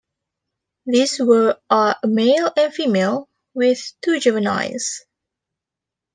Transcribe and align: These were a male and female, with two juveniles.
These 0.87 1.19
were 1.19 1.59
a 1.69 1.95
male 2.05 2.51
and 2.57 2.73
female, 2.73 3.29
with 3.53 3.93
two 4.01 4.19
juveniles. 4.19 5.05